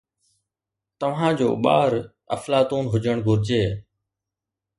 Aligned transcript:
توهان 0.99 1.31
جو 1.39 1.47
ٻار 1.63 1.91
افلاطون 2.35 2.83
هجڻ 2.93 3.17
گهرجي 3.25 3.63